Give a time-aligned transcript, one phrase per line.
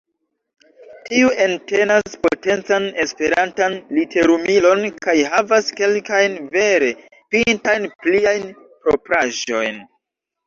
[1.07, 6.89] Tiu entenas potencan esperantan literumilon kaj havas kelkajn vere
[7.35, 8.49] pintajn pliajn
[8.87, 9.79] propraĵojn.